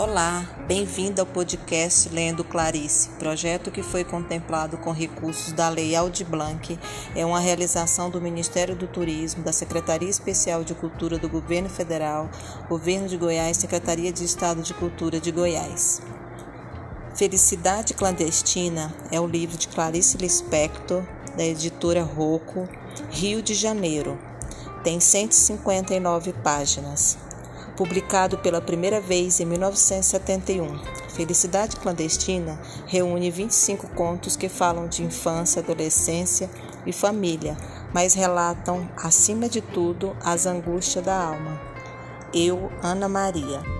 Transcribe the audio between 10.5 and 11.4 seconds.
de Cultura do